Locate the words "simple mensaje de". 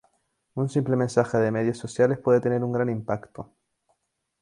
0.67-1.51